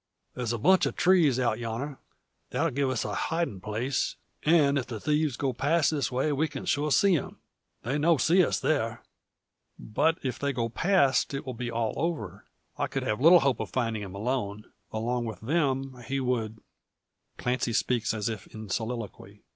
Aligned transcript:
There's 0.33 0.51
a 0.51 0.57
bunch 0.57 0.87
of 0.87 0.95
trees 0.95 1.39
out 1.39 1.59
yonner, 1.59 1.99
that'll 2.49 2.71
give 2.71 2.89
us 2.89 3.05
a 3.05 3.13
hidin' 3.13 3.61
place; 3.61 4.15
an' 4.41 4.77
if 4.77 4.87
the 4.87 4.99
thieves 4.99 5.37
go 5.37 5.53
past 5.53 5.91
this 5.91 6.11
way, 6.11 6.31
we 6.31 6.47
sure 6.47 6.89
see 6.91 7.15
'em. 7.15 7.37
They 7.83 7.99
no 7.99 8.17
see 8.17 8.43
us 8.43 8.59
there." 8.59 9.03
"But 9.77 10.17
if 10.23 10.39
they 10.39 10.53
go 10.53 10.69
past, 10.69 11.35
it 11.35 11.45
will 11.45 11.53
be 11.53 11.69
all 11.69 11.93
over. 11.97 12.45
I 12.79 12.87
could 12.87 13.03
have 13.03 13.21
little 13.21 13.41
hope 13.41 13.59
of 13.59 13.69
finding 13.69 14.01
him 14.01 14.15
alone. 14.15 14.65
Along 14.91 15.23
with 15.25 15.41
them 15.41 15.95
he 16.07 16.19
would" 16.19 16.57
Clancy 17.37 17.71
speaks 17.71 18.11
as 18.11 18.27
if 18.27 18.47
in 18.47 18.69
soliloquy. 18.69 19.43